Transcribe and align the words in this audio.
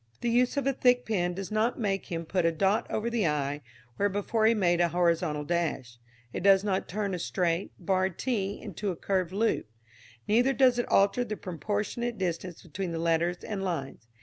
The 0.21 0.31
use 0.31 0.57
of 0.57 0.65
a 0.65 0.73
thick 0.73 1.05
pen 1.05 1.35
does 1.35 1.51
not 1.51 1.77
make 1.79 2.07
him 2.07 2.25
put 2.25 2.43
a 2.43 2.51
dot 2.51 2.89
over 2.89 3.07
the 3.07 3.27
i 3.27 3.61
where 3.97 4.09
before 4.09 4.47
he 4.47 4.55
made 4.55 4.81
an 4.81 4.89
horizontal 4.89 5.43
dash; 5.43 5.99
it 6.33 6.41
does 6.41 6.63
not 6.63 6.87
turn 6.89 7.13
a 7.13 7.19
straight, 7.19 7.71
barred 7.77 8.17
t 8.17 8.59
into 8.59 8.89
a 8.89 8.95
curved 8.95 9.31
loop, 9.31 9.67
neither 10.27 10.53
does 10.53 10.79
it 10.79 10.87
alter 10.89 11.23
the 11.23 11.37
proportionate 11.37 12.17
distance 12.17 12.63
between 12.63 12.93
the 12.93 12.97
letters 12.97 13.43
and 13.43 13.61
lines. 13.63 14.07